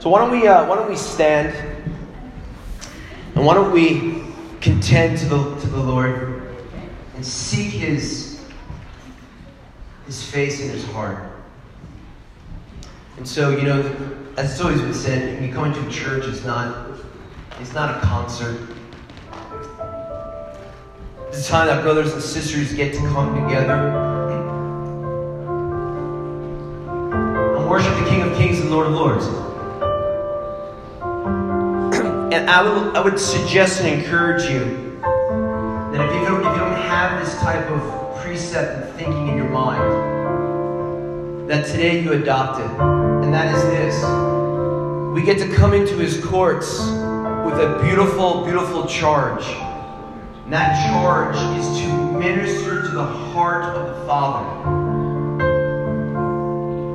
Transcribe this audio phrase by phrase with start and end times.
[0.00, 1.54] So why don't we uh, why don't we stand
[3.34, 4.24] and why don't we
[4.62, 6.56] contend to the to the Lord
[7.16, 8.42] and seek His
[10.06, 11.22] His face and His heart.
[13.18, 13.80] And so you know,
[14.38, 16.98] as it's always been said, when you come into a church, it's not
[17.60, 18.58] it's not a concert.
[21.28, 23.74] It's a time that brothers and sisters get to come together
[27.58, 29.49] and worship the King of Kings and Lord of Lords.
[32.32, 34.60] And I would, I would suggest and encourage you
[35.00, 39.36] that if you, don't, if you don't have this type of precept and thinking in
[39.36, 42.70] your mind, that today you adopt it.
[43.24, 44.00] And that is this
[45.12, 49.44] we get to come into his courts with a beautiful, beautiful charge.
[50.44, 54.79] And that charge is to minister to the heart of the Father.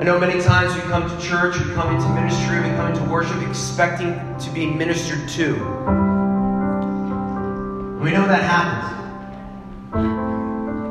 [0.06, 3.42] Know many times we come to church, we come into ministry, we come into worship
[3.42, 5.54] expecting to be ministered to.
[8.00, 8.86] We know that happens.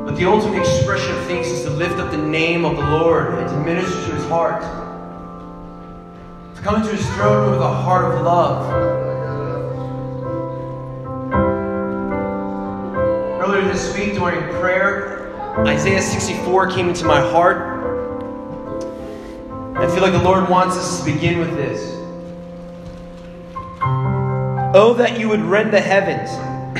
[0.05, 3.35] But the ultimate expression of things is to lift up the name of the Lord
[3.35, 4.61] and to minister to his heart.
[6.55, 8.69] To come into his throne with a heart of love.
[13.41, 17.74] Earlier this week during prayer, Isaiah 64 came into my heart.
[19.85, 21.79] I feel like the Lord wants us to begin with this.
[24.73, 26.31] Oh, that you would rend the heavens,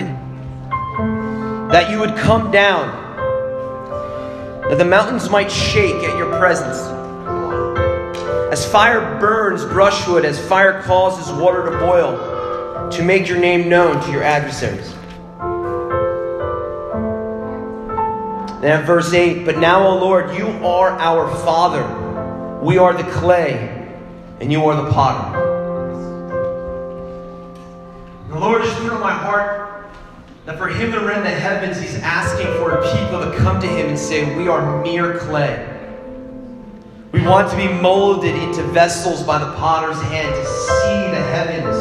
[1.71, 2.87] that you would come down,
[4.67, 6.79] that the mountains might shake at your presence.
[8.51, 14.03] As fire burns brushwood, as fire causes water to boil, to make your name known
[14.03, 14.91] to your adversaries.
[18.61, 22.04] Then verse 8, but now, O Lord, you are our Father.
[22.65, 23.53] We are the clay,
[24.39, 25.37] and you are the potter.
[28.29, 29.85] The Lord has put on my heart
[30.45, 33.67] that for Him to rend the heavens, He's asking for a people to come to
[33.67, 35.63] Him and say, We are mere clay.
[37.11, 41.77] We want to be molded into vessels by the potter's hand to see the heavens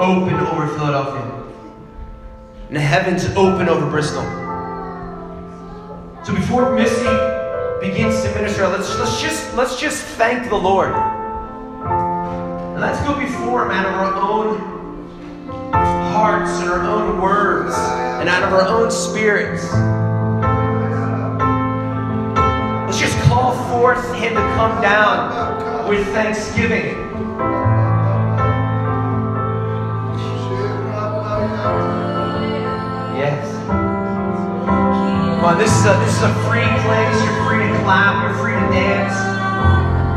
[0.00, 1.44] open over Philadelphia
[2.66, 4.24] and the heavens open over Bristol.
[6.24, 7.33] So before Missy
[7.84, 10.90] begins to minister, let's, let's just let's just thank the Lord.
[10.90, 15.70] And let's go before Him out of our own
[16.14, 19.64] hearts and our own words and out of our own spirits.
[22.86, 27.03] Let's just call forth Him to come down with thanksgiving.
[35.44, 37.22] Come on, this is a this is a free place.
[37.22, 38.24] You're free to clap.
[38.24, 39.12] You're free to dance.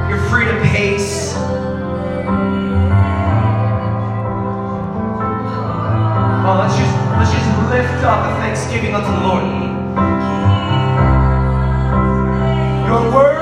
[0.10, 1.34] You're free to pace.
[1.34, 1.52] Come
[6.46, 9.44] on, let's just let's just lift up a thanksgiving unto the Lord.
[12.88, 13.37] You're worthy.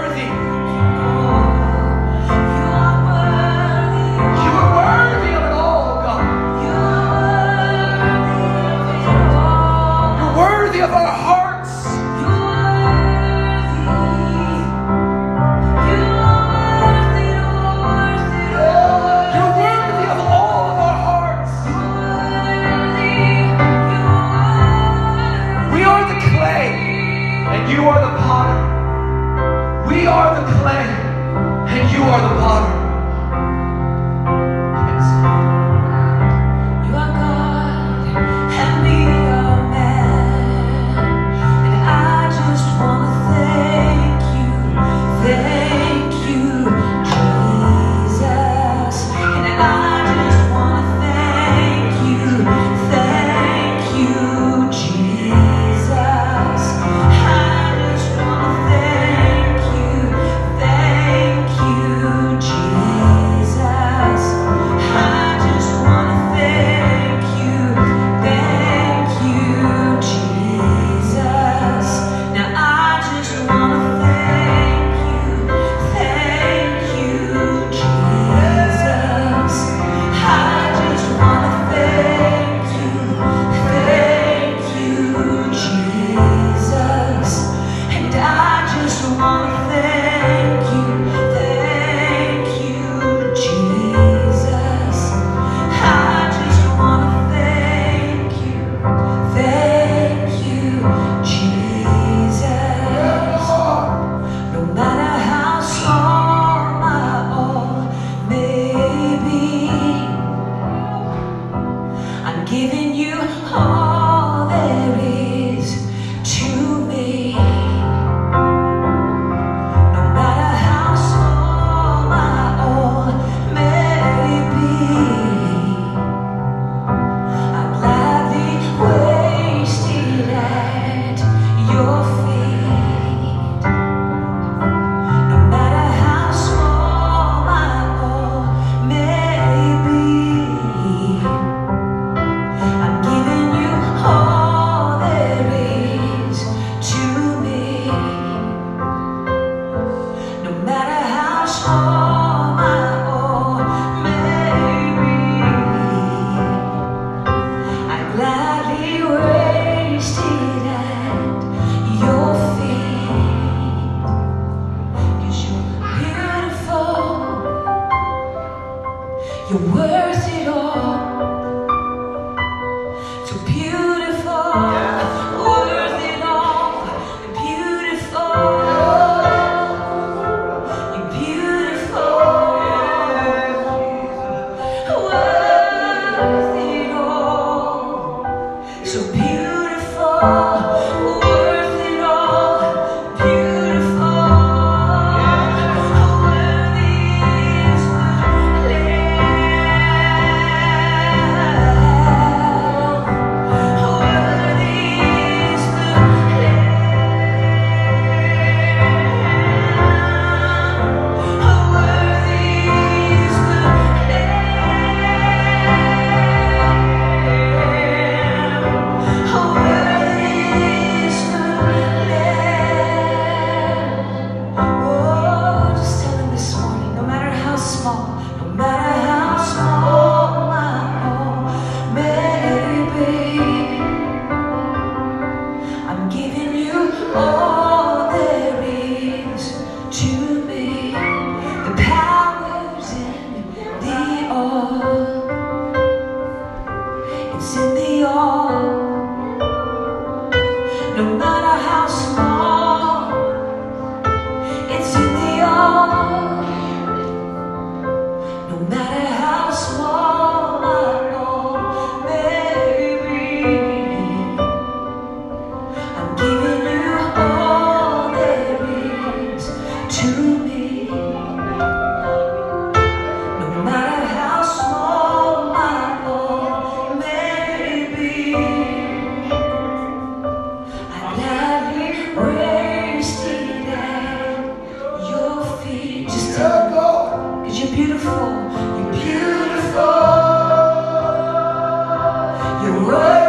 [292.86, 293.25] Whoa.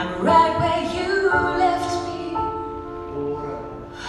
[0.00, 1.28] I'm right where you
[1.58, 2.34] left me.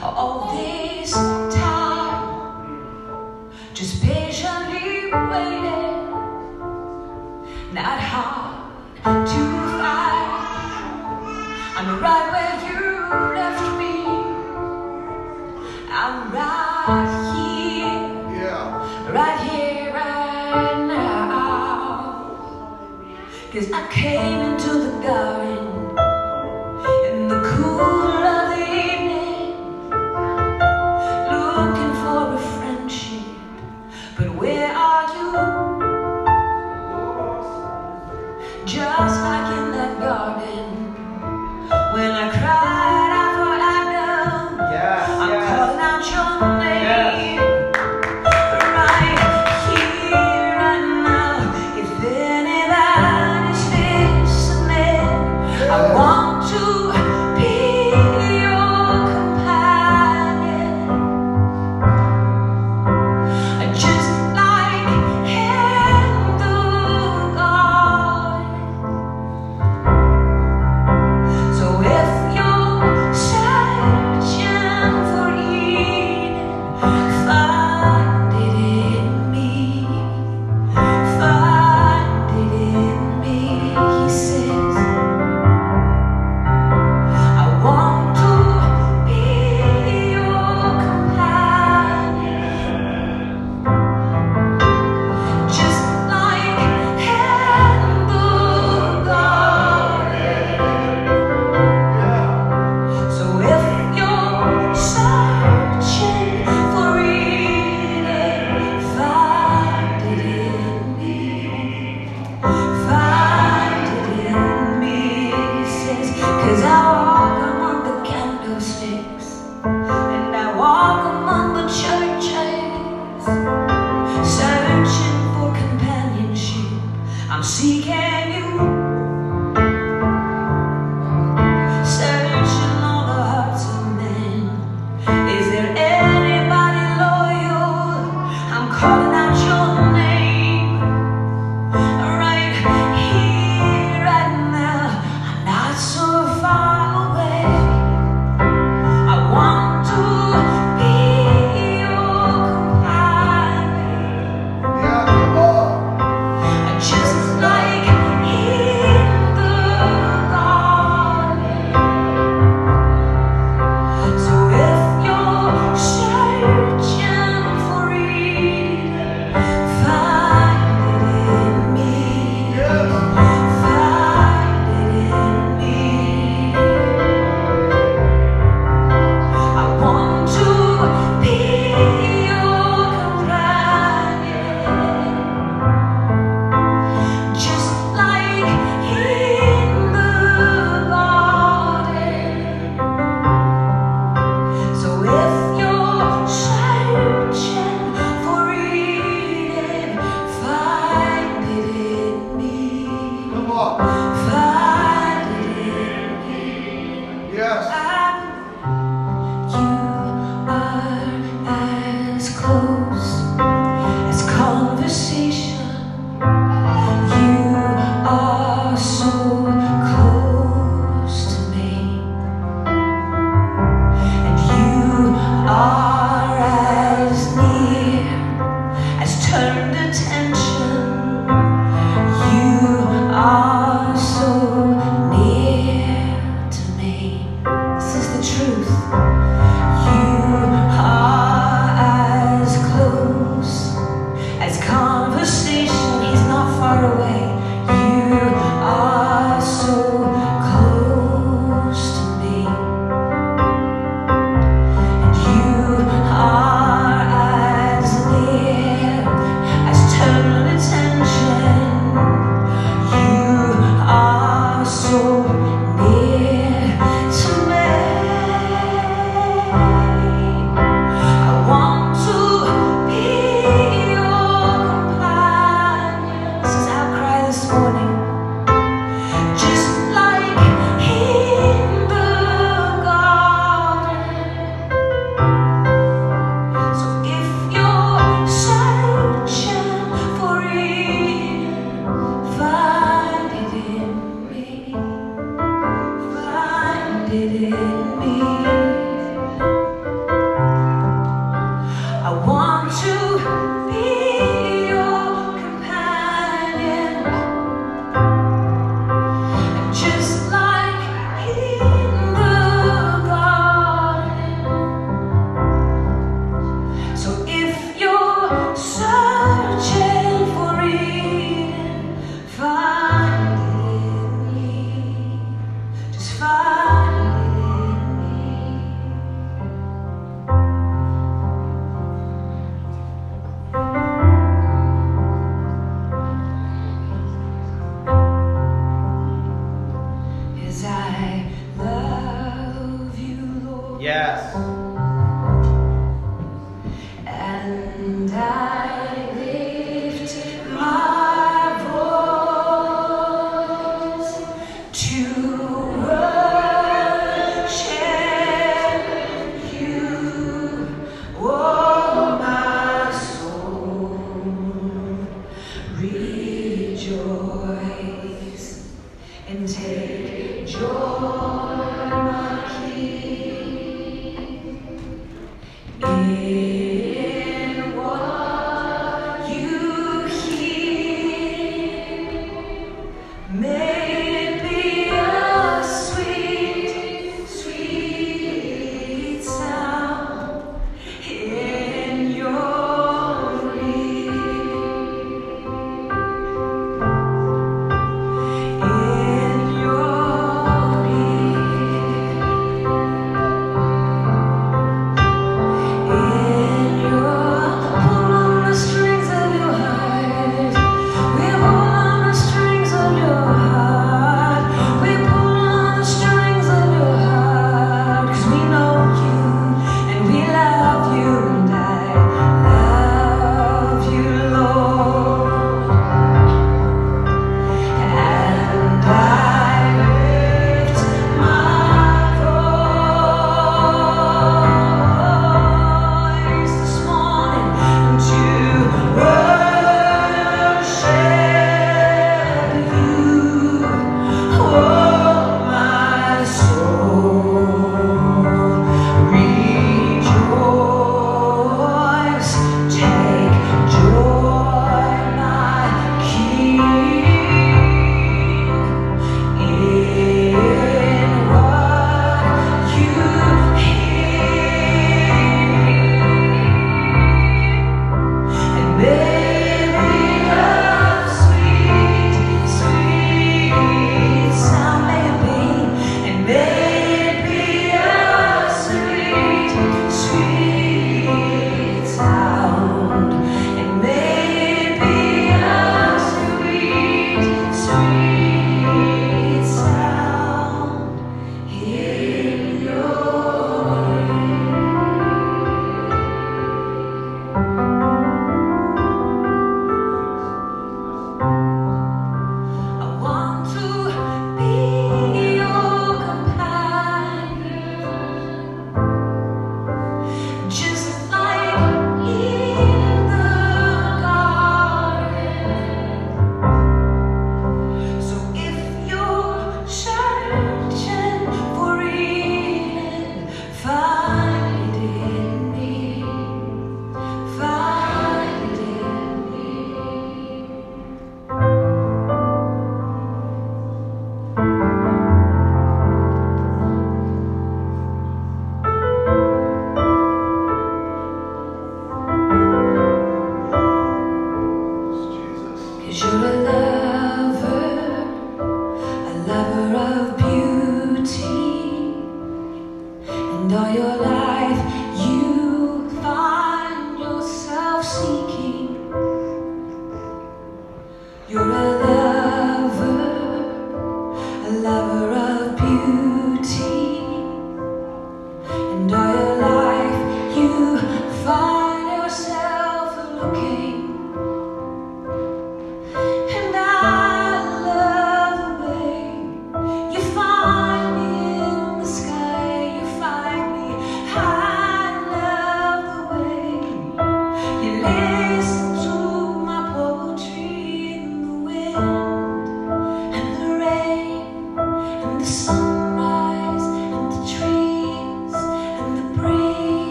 [0.00, 2.52] All this time,
[3.74, 6.06] just patiently waiting.
[7.74, 9.42] Not hard to
[9.82, 10.30] find.
[11.76, 12.82] I'm right where you
[13.34, 14.06] left me.
[15.90, 18.06] I'm right here.
[18.38, 18.70] Yeah.
[19.10, 22.22] Right here, right now.
[23.52, 25.61] Cause I came into the garden.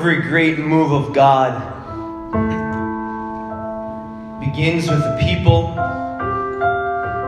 [0.00, 1.52] every great move of God
[4.40, 5.78] begins with a people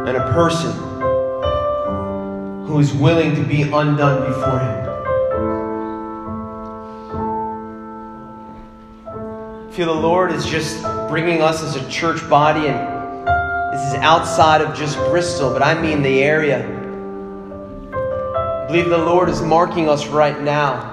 [0.06, 0.72] and a person
[2.64, 4.88] who is willing to be undone before Him.
[9.68, 13.28] I feel the Lord is just bringing us as a church body, and
[13.74, 16.64] this is outside of just Bristol, but I mean the area.
[17.92, 20.91] I believe the Lord is marking us right now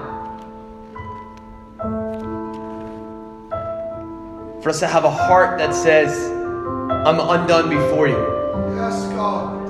[4.62, 8.18] For us to have a heart that says, I'm undone before you.
[8.76, 9.60] Yes, God.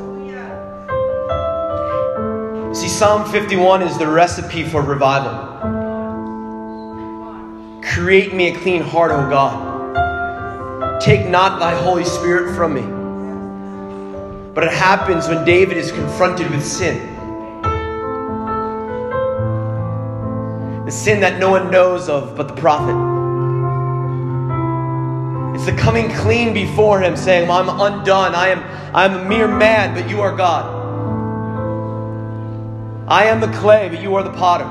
[2.75, 5.33] See, Psalm 51 is the recipe for revival.
[7.83, 11.01] Create me a clean heart, O God.
[11.01, 12.83] Take not thy Holy Spirit from me.
[14.55, 16.97] But it happens when David is confronted with sin.
[20.85, 23.20] The sin that no one knows of but the prophet.
[25.61, 28.35] It's the coming clean before him, saying, I'm undone.
[28.35, 28.61] I am,
[28.97, 30.65] I am a mere man, but you are God.
[33.07, 34.65] I am the clay, but you are the potter.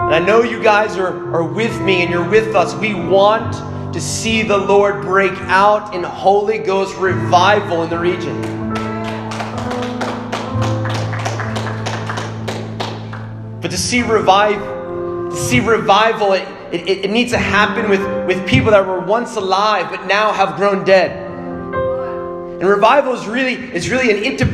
[0.00, 2.76] And I know you guys are, are with me and you're with us.
[2.76, 3.54] We want
[3.92, 8.40] to see the Lord break out in Holy Ghost revival in the region.
[13.60, 16.34] But to see revive, to see revival,
[16.72, 20.56] it, it needs to happen with, with people that were once alive but now have
[20.56, 21.26] grown dead.
[22.60, 24.46] And revival is really, is really an inter,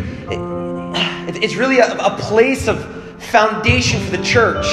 [1.42, 2.84] it's really a, a place of
[3.22, 4.66] foundation for the church.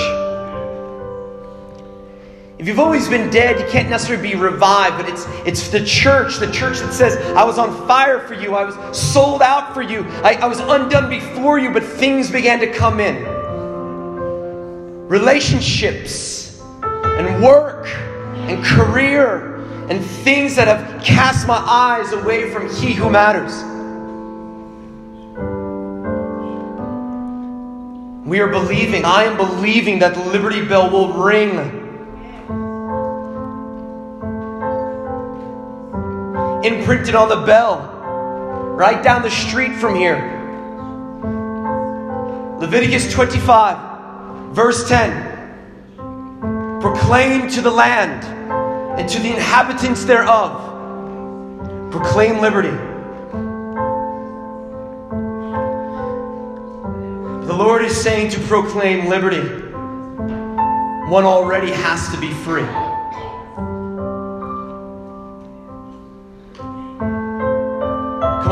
[2.60, 6.38] If you've always been dead, you can't necessarily be revived, but it's, it's the church,
[6.38, 9.82] the church that says, I was on fire for you, I was sold out for
[9.82, 13.24] you, I, I was undone before you, but things began to come in.
[15.08, 16.51] Relationships
[17.26, 19.56] and work and career
[19.90, 23.52] and things that have cast my eyes away from He who matters.
[28.26, 31.50] We are believing, I am believing that the Liberty Bell will ring.
[36.64, 37.82] Imprinted on the bell,
[38.78, 40.38] right down the street from here.
[42.60, 45.31] Leviticus 25, verse 10.
[46.82, 48.24] Proclaim to the land
[49.00, 52.72] and to the inhabitants thereof, proclaim liberty.
[57.46, 59.44] The Lord is saying to proclaim liberty.
[61.12, 62.66] One already has to be free.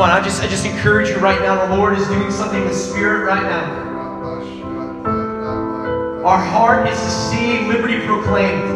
[0.00, 1.66] on, I just I just encourage you right now.
[1.66, 3.89] The Lord is doing something in the spirit right now.
[6.24, 8.68] Our heart is to see liberty proclaimed.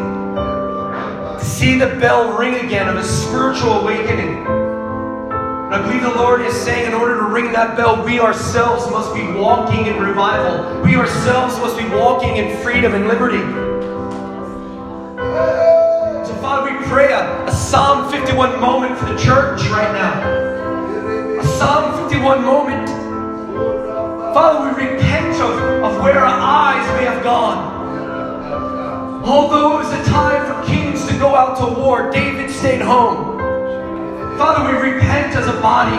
[1.39, 4.47] To see the bell ring again of a spiritual awakening.
[4.47, 8.91] And I believe the Lord is saying, in order to ring that bell, we ourselves
[8.91, 10.81] must be walking in revival.
[10.81, 13.43] We ourselves must be walking in freedom and liberty.
[16.27, 21.41] So, Father, we pray a, a Psalm 51 moment for the church right now.
[21.41, 22.89] A Psalm 51 moment.
[24.33, 25.04] Father, we of
[26.05, 29.25] where our eyes may have gone.
[29.25, 33.39] Although it was a time for kings to go out to war, David stayed home.
[34.37, 35.97] Father, we repent as a body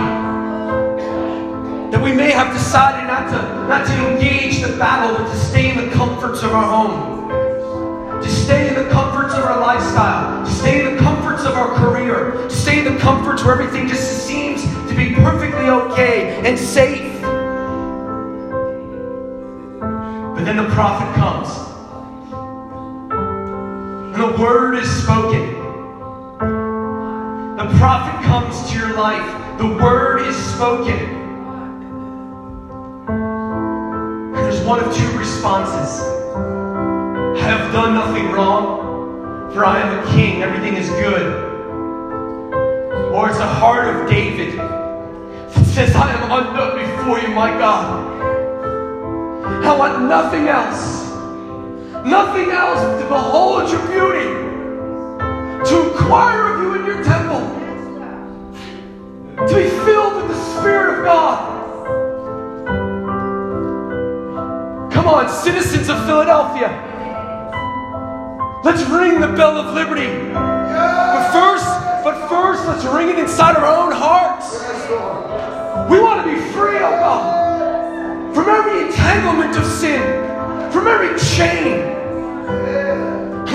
[1.92, 5.72] that we may have decided not to, not to engage the battle, but to stay
[5.72, 10.52] in the comforts of our home, to stay in the comforts of our lifestyle, to
[10.52, 14.28] stay in the comforts of our career, to stay in the comforts where everything just
[14.28, 17.15] seems to be perfectly okay and safe.
[20.46, 21.50] Then the prophet comes,
[24.14, 25.54] and the word is spoken.
[27.58, 29.58] The prophet comes to your life.
[29.58, 31.00] The word is spoken.
[34.34, 36.02] There's one of two responses.
[37.42, 40.44] I have done nothing wrong, for I am a king.
[40.44, 41.44] Everything is good.
[43.12, 48.35] Or it's the heart of David that says, I am undone before you, my God.
[49.46, 51.06] I want nothing else.
[52.06, 54.46] Nothing else but to behold your beauty
[55.66, 57.42] to inquire of you in your temple,
[59.48, 61.54] to be filled with the Spirit of God.
[64.92, 66.70] Come on, citizens of Philadelphia,
[68.64, 70.06] let's ring the bell of liberty.
[70.06, 71.66] But first,
[72.04, 74.54] but first, let's ring it inside our own hearts.
[75.90, 77.45] We want to be free, oh God,
[78.36, 80.02] from every entanglement of sin,
[80.70, 81.94] from every chain.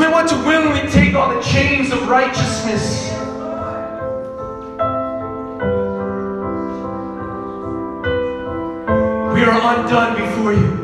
[0.00, 3.10] We want to willingly take on the chains of righteousness.
[9.34, 10.79] We are undone before you.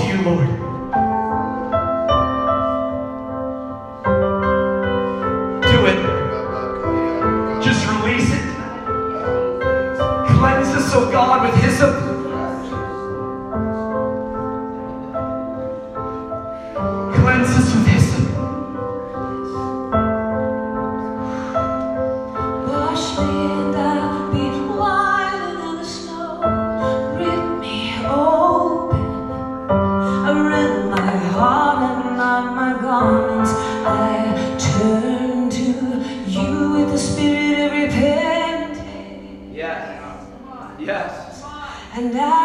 [0.00, 0.49] To you, Lord.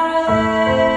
[0.07, 0.94] I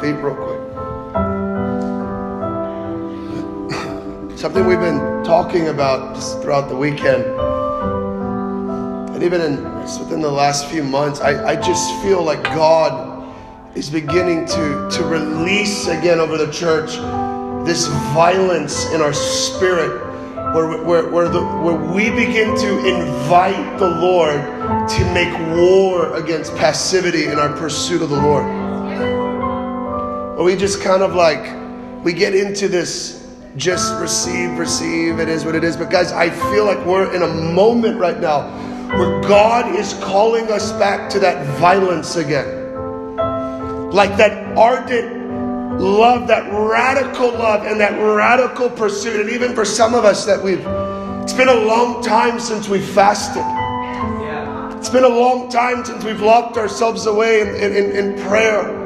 [0.00, 0.58] real quick?
[4.38, 7.24] Something we've been talking about just throughout the weekend,
[9.14, 9.64] and even in
[9.98, 13.34] within the last few months, I, I just feel like God
[13.76, 16.92] is beginning to, to release again over the church
[17.66, 20.06] this violence in our spirit
[20.54, 24.40] where, where, where, the, where we begin to invite the Lord
[24.88, 28.57] to make war against passivity in our pursuit of the Lord.
[30.38, 35.44] Where we just kind of like, we get into this just receive, receive, it is
[35.44, 35.76] what it is.
[35.76, 38.48] But guys, I feel like we're in a moment right now
[38.96, 43.16] where God is calling us back to that violence again.
[43.90, 49.20] Like that ardent love, that radical love, and that radical pursuit.
[49.20, 50.64] And even for some of us that we've,
[51.24, 53.42] it's been a long time since we fasted.
[54.78, 58.77] It's been a long time since we've locked ourselves away in, in, in prayer,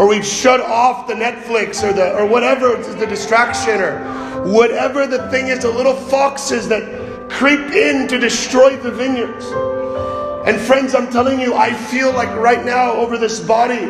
[0.00, 5.28] or we've shut off the Netflix or the or whatever the distraction or whatever the
[5.28, 9.44] thing is, the little foxes that creep in to destroy the vineyards.
[10.48, 13.84] And friends, I'm telling you, I feel like right now over this body,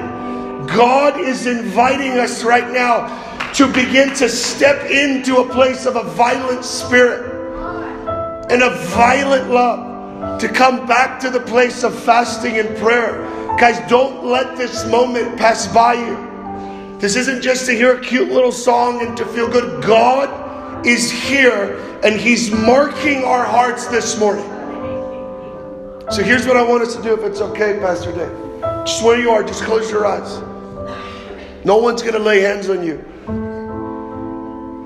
[0.66, 6.02] God is inviting us right now to begin to step into a place of a
[6.02, 7.36] violent spirit
[8.50, 13.39] and a violent love to come back to the place of fasting and prayer.
[13.60, 16.98] Guys, don't let this moment pass by you.
[16.98, 19.84] This isn't just to hear a cute little song and to feel good.
[19.84, 24.46] God is here and He's marking our hearts this morning.
[26.10, 28.32] So here's what I want us to do if it's okay, Pastor Dave.
[28.86, 30.38] Just where you are, just close your eyes.
[31.62, 32.96] No one's going to lay hands on you.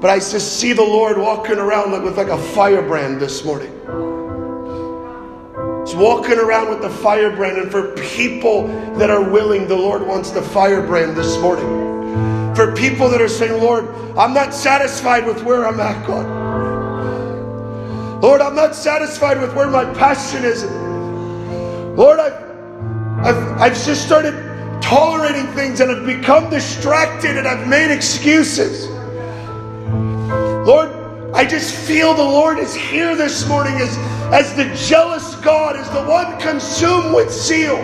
[0.01, 3.70] But I just see the Lord walking around like, with like a firebrand this morning.
[5.95, 10.42] Walking around with the firebrand, and for people that are willing, the Lord wants the
[10.42, 12.55] firebrand this morning.
[12.55, 13.86] For people that are saying, Lord,
[14.16, 16.24] I'm not satisfied with where I'm at, God.
[18.22, 20.64] Lord, I'm not satisfied with where my passion is.
[21.97, 22.42] Lord, I've,
[23.24, 24.34] I've, I've just started
[24.80, 28.88] tolerating things and I've become distracted and I've made excuses.
[30.66, 30.90] Lord,
[31.34, 33.97] I just feel the Lord is here this morning as,
[34.33, 37.77] as the jealous God, as the one consumed with zeal.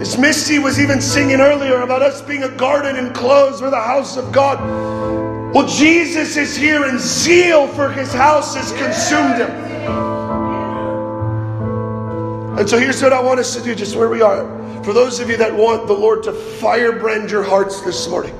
[0.00, 4.16] As Misty was even singing earlier about us being a garden enclosed with the house
[4.16, 4.60] of God.
[5.54, 9.50] Well, Jesus is here and zeal for his house has consumed him.
[12.58, 14.44] And so here's what I want us to do, just where we are.
[14.82, 18.34] For those of you that want the Lord to firebrand your hearts this morning,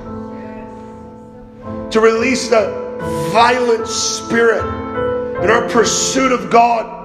[1.91, 2.87] to release the
[3.31, 4.63] violent spirit
[5.43, 6.95] in our pursuit of God,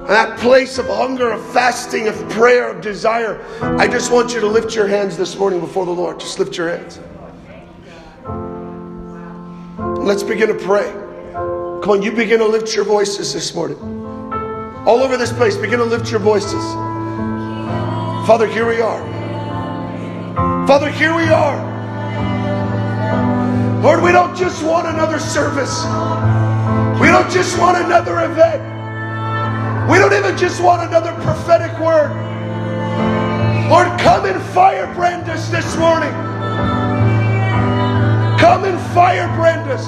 [0.00, 4.40] and that place of hunger, of fasting, of prayer, of desire, I just want you
[4.40, 6.18] to lift your hands this morning before the Lord.
[6.18, 6.98] Just lift your hands.
[10.04, 10.90] Let's begin to pray.
[11.32, 13.78] Come on, you begin to lift your voices this morning.
[14.86, 16.64] All over this place, begin to lift your voices.
[18.26, 19.06] Father, here we are.
[20.66, 21.70] Father, here we are.
[23.82, 25.84] Lord, we don't just want another service.
[27.10, 28.62] We don't just want another event.
[29.90, 32.10] We don't even just want another prophetic word.
[33.68, 36.12] Lord, come and firebrand us this morning.
[38.38, 39.84] Come and firebrand us.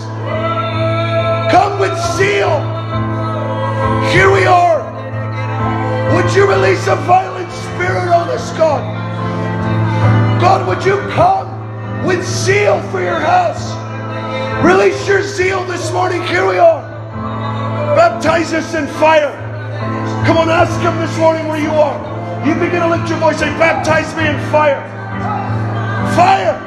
[1.52, 2.58] Come with zeal.
[4.10, 4.82] Here we are.
[6.16, 8.82] Would you release a violent spirit on us, God?
[10.40, 13.70] God, would you come with zeal for your house?
[14.64, 16.20] Release your zeal this morning.
[16.24, 16.91] Here we are.
[17.94, 19.30] Baptize us in fire.
[20.26, 22.46] Come on, ask Him this morning where you are.
[22.46, 23.38] You begin to lift your voice.
[23.38, 24.80] Say, Baptize me in fire.
[26.16, 26.58] Fire.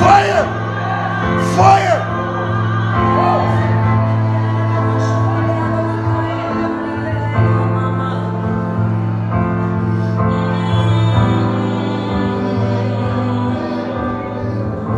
[0.00, 0.44] Fire.
[1.56, 2.10] Fire.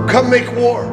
[0.08, 0.84] Come make war.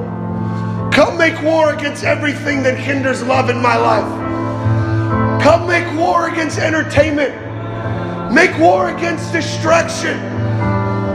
[0.93, 4.18] Come make war against everything that hinders love in my life.
[5.41, 7.33] Come make war against entertainment.
[8.33, 10.17] Make war against distraction.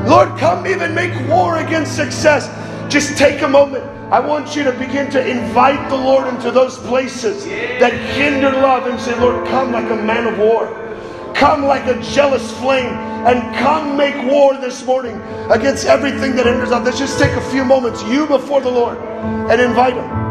[0.06, 2.48] Lord, come even make war against success.
[2.92, 3.84] Just take a moment.
[4.12, 8.86] I want you to begin to invite the Lord into those places that hinder love
[8.86, 10.80] and say, Lord, come like a man of war.
[11.34, 12.94] Come like a jealous flame
[13.26, 15.20] and come make war this morning
[15.50, 16.84] against everything that hinders love.
[16.84, 18.98] Let's just take a few moments, you before the Lord,
[19.50, 20.24] and invite Him.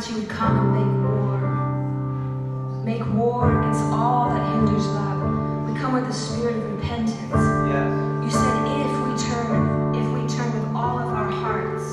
[0.00, 1.40] That you would come and make war.
[2.84, 5.68] Make war against all that hinders love.
[5.68, 7.20] We come with a spirit of repentance.
[8.24, 11.84] You said if we turn, if we turn with all of our hearts,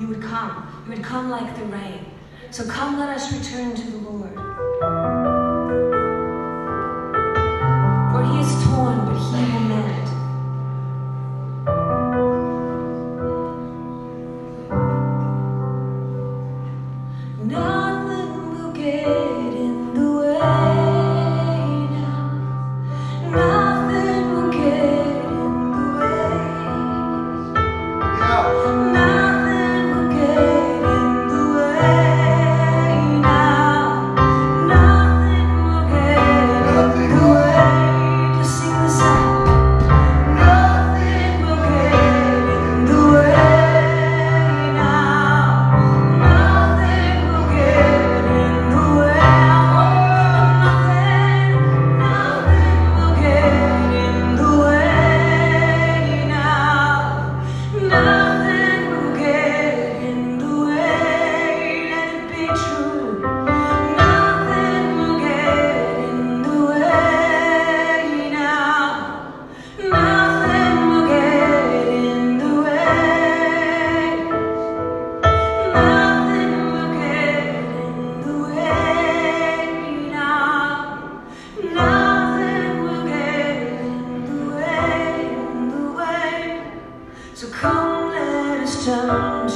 [0.00, 0.66] you would come.
[0.86, 2.06] You would come like the rain.
[2.50, 4.51] So come, let us return to the Lord.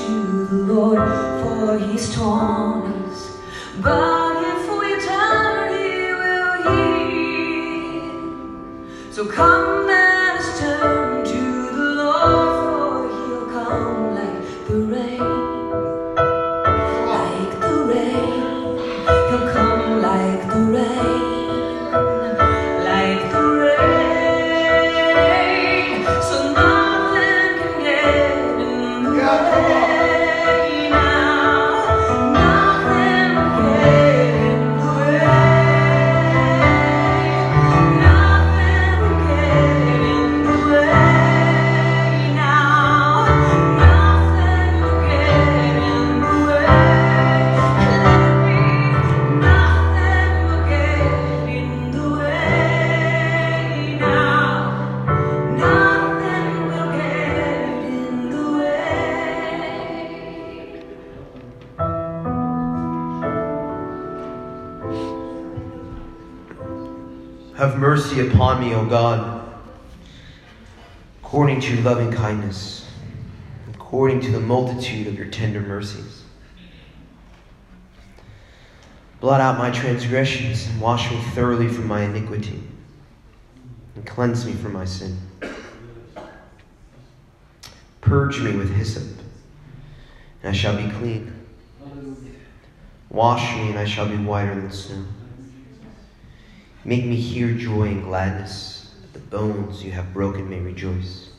[0.06, 0.98] To the Lord,
[1.42, 2.92] for He's torn.
[3.80, 8.06] But if we turn, He will heal.
[9.12, 9.55] So come,
[72.16, 72.88] kindness,
[73.74, 76.22] according to the multitude of your tender mercies.
[79.20, 82.62] Blot out my transgressions and wash me thoroughly from my iniquity,
[83.94, 85.18] and cleanse me from my sin.
[88.00, 89.18] Purge me with hyssop,
[90.42, 91.32] and I shall be clean.
[93.10, 95.04] Wash me, and I shall be whiter than snow.
[96.84, 98.94] Make me hear joy and gladness.
[99.00, 101.30] that The bones you have broken may rejoice.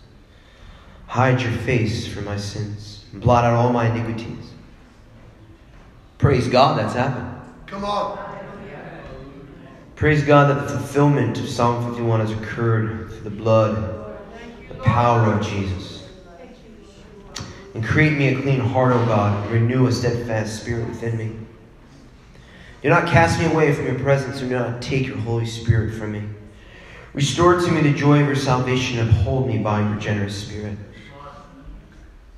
[1.08, 4.52] Hide your face from my sins and blot out all my iniquities.
[6.18, 7.34] Praise God that's happened.
[7.66, 8.28] Come on.
[9.96, 14.16] Praise God that the fulfillment of Psalm 51 has occurred through the blood,
[14.70, 16.08] the power of Jesus.
[17.74, 21.36] And create me a clean heart, O God, and renew a steadfast spirit within me.
[22.84, 25.96] Do not cast me away from your presence, and do not take your Holy Spirit
[25.96, 26.24] from me.
[27.14, 30.78] Restore to me the joy of your salvation, and uphold me by your generous spirit.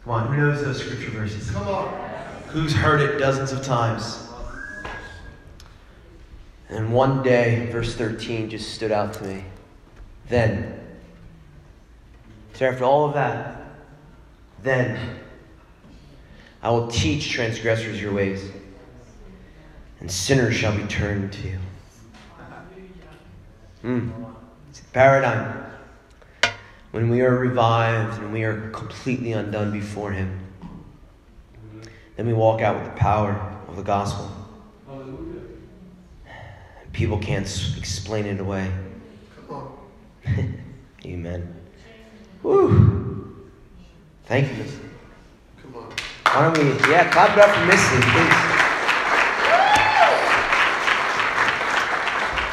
[0.04, 1.52] Come on, who knows those scripture verses?
[1.52, 2.10] Come on.
[2.48, 4.28] Who's heard it dozens of times?
[6.70, 9.44] And one day, verse 13 just stood out to me.
[10.28, 10.80] Then,
[12.54, 13.64] so after all of that,
[14.62, 15.20] then
[16.62, 18.52] I will teach transgressors your ways,
[20.00, 21.60] and sinners shall be turned to you.
[23.82, 24.10] Hmm.
[24.70, 25.59] It's a paradigm.
[26.92, 30.40] When we are revived and we are completely undone before Him,
[32.16, 33.34] then we walk out with the power
[33.68, 34.32] of the gospel.
[36.92, 37.46] People can't
[37.78, 38.72] explain it away.
[39.48, 40.64] Come on.
[41.06, 41.56] Amen.
[42.44, 43.50] Woo.
[44.26, 44.80] Thank you, Missy.
[45.62, 45.94] Come on.
[46.26, 48.59] Why don't we, yeah, clap it up for Missy, please.